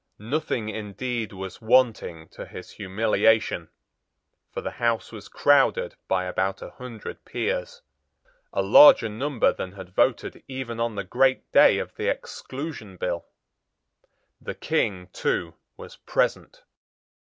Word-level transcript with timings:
Nothing 0.17 0.67
indeed 0.69 1.31
was 1.31 1.61
wanting 1.61 2.27
to 2.29 2.47
his 2.47 2.71
humiliation; 2.71 3.69
for 4.51 4.61
the 4.61 4.71
House 4.81 5.11
was 5.11 5.27
crowded 5.29 5.93
by 6.07 6.25
about 6.25 6.59
a 6.63 6.71
hundred 6.71 7.23
peers, 7.23 7.83
a 8.51 8.63
larger 8.63 9.09
number 9.09 9.53
than 9.53 9.73
had 9.73 9.93
voted 9.93 10.41
even 10.47 10.79
on 10.79 10.95
the 10.95 11.03
great 11.03 11.51
day 11.51 11.77
of 11.77 11.93
the 11.97 12.07
Exclusion 12.07 12.97
Bill. 12.97 13.27
The 14.41 14.55
King, 14.55 15.05
too, 15.13 15.53
was 15.77 15.97
present. 15.97 16.63